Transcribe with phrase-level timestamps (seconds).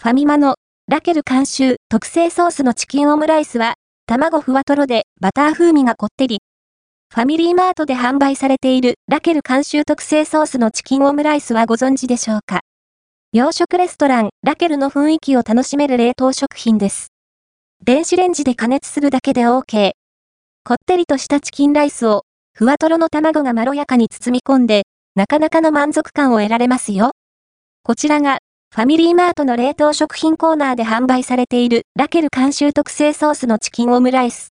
[0.00, 0.54] ファミマの
[0.86, 3.74] ラケル監修特製ソースのチキンオムライスは、
[4.06, 6.38] 卵ふわとろでバター風味がこってり。
[7.12, 12.60] ファミリーマートで販売されているラケル監修特製ソースのチキンオムライスはご存知でしょうか？
[13.32, 17.08] 洋食レストランラケルの雰囲気を楽しめる冷凍食品です。
[17.84, 19.90] 電子レンジで加熱するだけで OK。
[20.62, 22.22] こってりとしたチキンライスを、
[22.54, 24.84] ふわとろの卵がまろやかに包み込んで、
[25.16, 27.10] なかなかの満足感を得られますよ。
[27.82, 28.38] こちらが
[28.78, 34.50] ファミリーマートの冷凍食品コーナーで販売されているラケル監修特製ソースのチキンオムライス。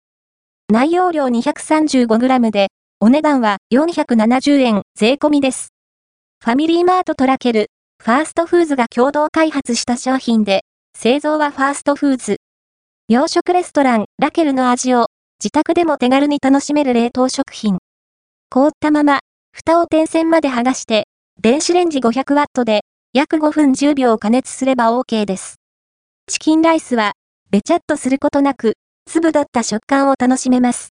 [0.68, 2.66] 内容量 235g で、
[2.98, 5.68] お値段は470円税込みです。
[6.42, 7.68] ファミリーマートとラケル、
[8.02, 10.64] ファーストフーズが共同開発した商品で、
[10.98, 12.38] 製造はファーストフーズ。
[13.08, 15.06] 洋食レストランラケルの味を
[15.40, 17.78] 自宅でも手軽に楽しめる冷凍食品。
[18.50, 19.20] 凍ったまま、
[19.52, 21.06] 蓋を点線まで剥がして、
[21.40, 22.80] 電子レンジ 500W で
[23.16, 25.58] 約5分10秒加熱すれば OK です。
[26.26, 27.12] チキンライスは、
[27.50, 28.74] べちゃっとすることなく、
[29.06, 30.90] 粒だった食感を楽しめます。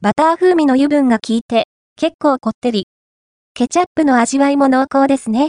[0.00, 2.86] バター風味の油分が効いて、結構こってり。
[3.52, 5.48] ケチャップの味わいも濃厚ですね。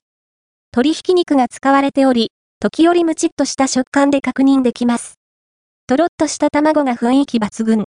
[0.73, 5.13] 鶏ひき肉が使われており、時折ムチっとした食感で確認できます。
[5.87, 7.85] とろっとした卵が雰囲気抜群。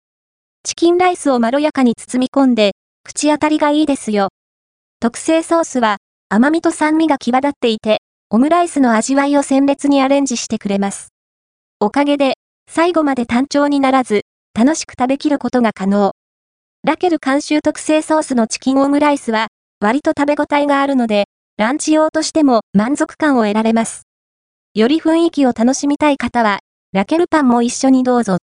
[0.64, 2.72] チキンライスをまろやかに包み込んで、
[3.04, 4.30] 口当たりがいいですよ。
[4.98, 5.98] 特製ソースは、
[6.32, 11.08] 甘みと酸味が際立っていて、オムライスの味わいを鮮烈にアレンジしてくれます。
[11.80, 12.34] おかげで、
[12.70, 14.22] 最後まで単調にならず、
[14.54, 16.12] 楽しく食べきることが可能。
[16.84, 19.48] ラケル監修特製ソースのチキンオムライスは、
[19.80, 21.24] 割と食べ応えがあるので、
[21.56, 24.02] ランチ用としても満足感を得られます。
[24.74, 26.60] より雰囲気を楽しみたい方は、
[26.92, 28.38] ラケルパンも一緒にどうぞ。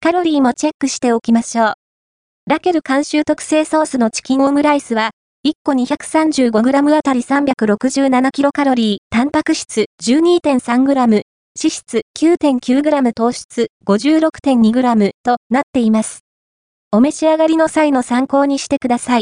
[0.00, 1.74] カロリーもチェックしておきましょう。
[2.46, 5.10] ラケル監修特製ソースのチキンオムライスは、
[5.42, 11.22] 1個 235g あたり 367kcal、タンパク質 12.3g、脂
[11.54, 16.20] 質 9.9g 糖質 56.2g となっています。
[16.92, 19.18] お召し上がりの際の参考にしてください。